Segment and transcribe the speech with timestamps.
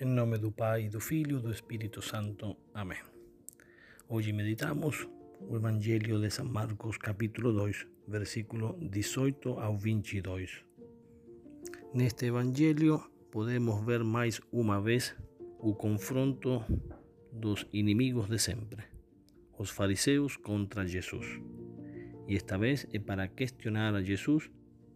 [0.00, 2.56] Em nome do Pai, do Filho e do Espírito Santo.
[2.72, 2.98] Amém.
[4.08, 5.06] Hoje meditamos
[5.40, 10.64] o Evangelho de São Marcos, capítulo 2, versículo 18 ao 22.
[11.92, 12.98] Neste Evangelho
[13.30, 15.14] podemos ver mais uma vez
[15.58, 16.64] o confronto
[17.30, 18.84] dos inimigos de sempre,
[19.58, 21.26] os fariseus contra Jesus.
[22.26, 24.50] E esta vez é para questionar a Jesus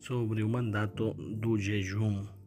[0.00, 2.41] sobre o mandato do jejum.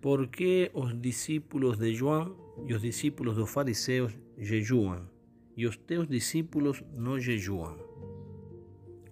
[0.00, 2.34] Por que os discípulos de João
[2.66, 5.06] e os discípulos dos fariseus jejuam
[5.54, 7.76] e os teus discípulos não jejuam?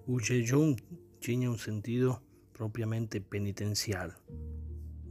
[0.07, 0.75] O jejum
[1.21, 2.19] tinha um sentido
[2.55, 4.11] propriamente penitencial,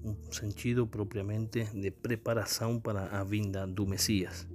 [0.04, 4.48] um sentido propriamente de preparação para a vinda do Messias.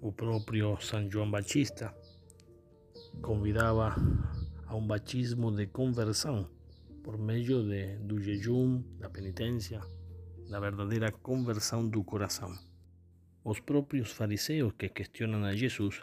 [0.00, 1.94] O próprio São João Batista
[3.20, 3.94] convidava
[4.66, 6.48] a um batismo de conversão
[7.02, 9.82] por meio de, do jejum, da penitência,
[10.50, 12.56] da verdadeira conversão do coração.
[13.44, 16.02] Os próprios fariseus que questionam a Jesus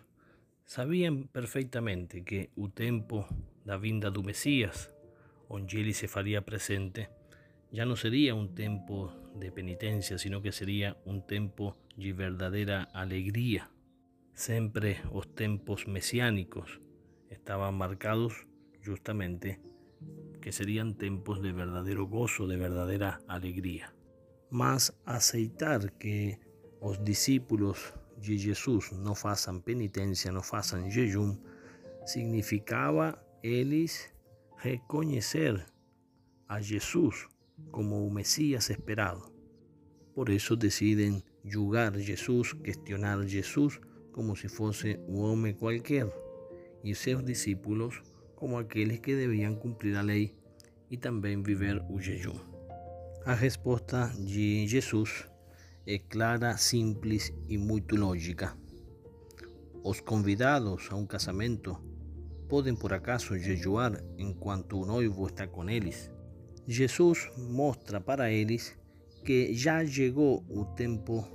[0.66, 3.26] sabiam perfeitamente que o tempo
[3.66, 4.90] da vinda do Messias,
[5.50, 7.10] onde ele se faria presente,
[7.72, 13.68] já não seria um tempo de penitência, sino que seria um tempo de verdadeira alegria.
[14.34, 16.80] Sempre os tempos messiânicos
[17.30, 18.48] estaban marcados
[18.82, 19.60] justamente
[20.42, 23.94] que serían tiempos de verdadero gozo, de verdadera alegría.
[24.54, 26.38] Mas aceitar que
[26.80, 31.36] los discípulos de Jesús no façam penitencia, no façam jejum,
[32.06, 34.14] significaba eles
[34.62, 35.66] reconocer
[36.48, 37.28] a Jesús
[37.72, 39.34] como un Mesías esperado.
[40.14, 43.82] Por eso deciden julgar Jesús, cuestionar Jesús
[44.12, 46.14] como si fuese un hombre cualquiera
[46.84, 48.04] y sus discípulos
[48.36, 50.38] como aquellos que debían cumplir la ley
[50.92, 52.53] y también vivir o jejum.
[53.26, 55.30] A resposta de Jesus
[55.88, 58.58] é clara, simples e muito lógica.
[59.82, 61.82] Os convidados a um casamento
[62.50, 66.12] podem por acaso jejuar enquanto o noivo está com eles?
[66.68, 68.78] Jesus mostra para eles
[69.24, 71.26] que já chegou o tempo,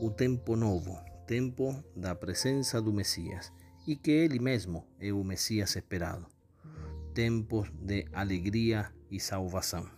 [0.00, 3.52] o tempo novo, tempo da presença do Messias
[3.86, 6.26] y que Él mismo es el Mesías esperado.
[7.12, 9.97] Tempos de alegría y salvación.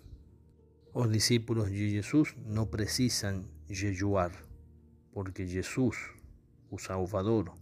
[0.93, 4.33] Los discípulos de Jesús no precisan jejuar,
[5.13, 5.97] porque Jesús,
[6.69, 7.55] o Salvador,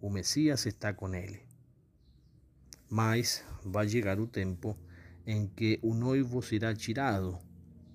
[0.00, 1.46] o Mesías está con Él.
[2.90, 4.76] Mas vai chegar o tempo
[5.24, 7.38] em que o noivo será tirado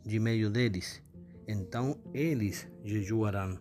[0.05, 1.03] de meio deles,
[1.45, 3.59] então eles jejuarão.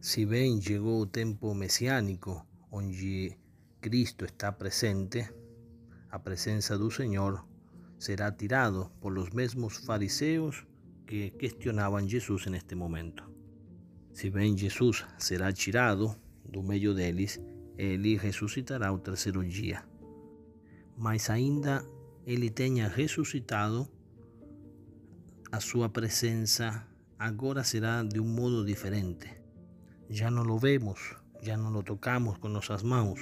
[0.00, 3.38] Se bem chegou o tempo messiânico, onde
[3.80, 5.24] Cristo está presente,
[6.10, 7.46] a presencia del Señor
[7.98, 10.66] será tirado por los mismos fariseos
[11.06, 13.24] que cuestionaban Jesús en este momento.
[14.12, 17.40] Si bien Jesús será tirado do meio deles,
[17.76, 19.86] ele resucitará o terceiro dia.
[20.96, 21.84] Mas ainda
[22.26, 23.88] ele tenha ressuscitado,
[25.50, 26.86] a sua presença
[27.18, 29.28] agora será de um modo diferente.
[30.10, 33.20] Já não lo vemos, já não lo tocamos com nossas mãos,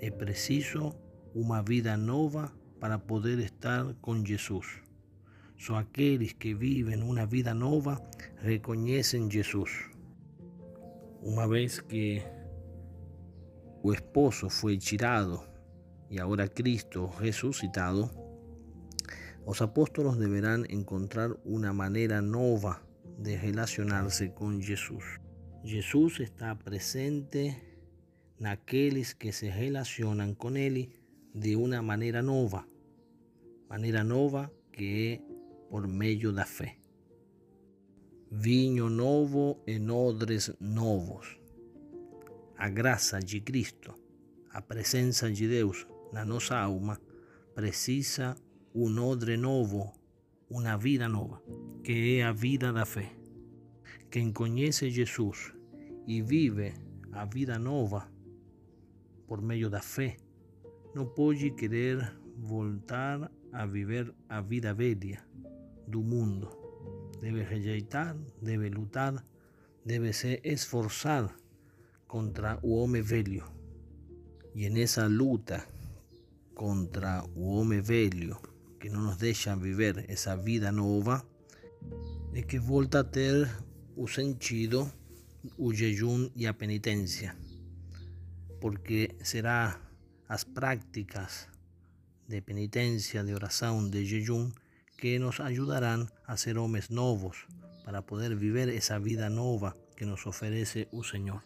[0.00, 0.96] es preciso
[1.34, 2.52] una vida nueva
[2.82, 4.66] para poder estar con Jesús.
[5.56, 8.02] Son aquellos que viven una vida nueva
[8.42, 9.70] reconocen Jesús.
[11.20, 12.24] Una vez que
[13.84, 15.46] el esposo fue tirado
[16.10, 18.10] y ahora Cristo resucitado,
[19.46, 22.82] los apóstolos deberán encontrar una manera nueva
[23.16, 25.04] de relacionarse con Jesús.
[25.62, 27.62] Jesús está presente
[28.40, 30.98] naqueles que se relacionan con Él
[31.32, 32.66] de una manera nova,
[33.72, 36.76] manera nova que é por meio da fé.
[38.30, 41.40] Vinho novo em odres novos.
[42.54, 43.94] A graça de Cristo,
[44.50, 47.00] a presença de Deus na nossa alma,
[47.54, 48.36] precisa
[48.74, 49.90] um odre novo,
[50.50, 51.42] uma vida nova,
[51.82, 53.10] que é a vida da fé.
[54.10, 55.50] Quem conhece Jesus
[56.06, 56.74] e vive
[57.10, 58.06] a vida nova
[59.26, 60.18] por meio da fé,
[60.94, 65.22] não pode querer voltar a viver a vida velha
[65.86, 66.48] do mundo.
[67.20, 69.24] Deve rejeitar, deve lutar,
[69.84, 71.34] deve se esforçar
[72.06, 73.44] contra o homem velho.
[74.54, 75.66] E nessa luta
[76.54, 78.36] contra o homem velho,
[78.80, 81.24] que não nos deixa viver essa vida nova,
[82.34, 83.48] é que volta a ter
[83.96, 84.90] o sentido,
[85.56, 87.36] o jejum e a penitência
[88.62, 89.76] porque será
[90.28, 91.48] as prácticas
[92.32, 94.52] de penitencia, de oración, de jejum,
[94.96, 97.46] que nos ayudarán a ser hombres novos,
[97.84, 101.42] para poder vivir esa vida nueva que nos ofrece el Señor.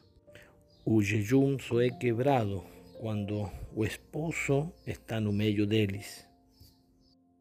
[0.85, 2.63] O jejum só é quebrado
[3.01, 6.29] quando o esposo está no meio deles.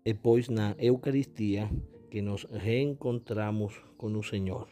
[0.03, 1.69] É pois na Eucaristia
[2.09, 4.68] que nos reencontramos com o Senhor.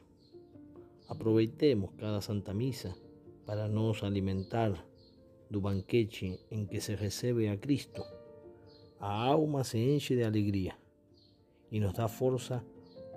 [1.08, 2.96] Aproveitemos cada Santa Misa
[3.46, 4.74] para nos alimentar
[5.52, 8.23] do banquete em que se recebe a Cristo.
[9.06, 10.78] A alma se enche de alegria
[11.70, 12.64] e nos dá força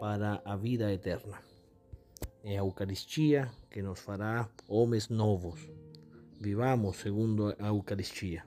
[0.00, 1.40] para a vida eterna.
[2.42, 5.60] É a Eucaristia que nos fará homens novos.
[6.40, 8.44] Vivamos segundo a Eucaristia.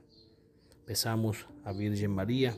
[0.84, 2.54] Pesamos a Virgem María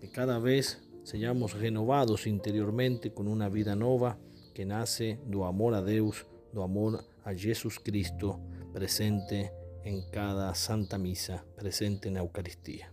[0.00, 4.18] que cada vez sejamos renovados interiormente con una vida nova
[4.54, 6.24] que nace do amor a Deus,
[6.54, 8.40] do amor a Jesus Cristo
[8.72, 9.52] presente
[9.84, 12.92] en cada Santa Misa, presente en Eucaristía.